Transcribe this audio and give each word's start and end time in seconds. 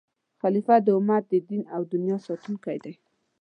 خلیفه 0.41 0.75
د 0.85 0.87
امت 0.99 1.23
د 1.29 1.33
دین 1.49 1.63
او 1.75 1.81
دنیا 1.93 2.17
ساتونکی 2.27 2.77
دی. 2.83 2.93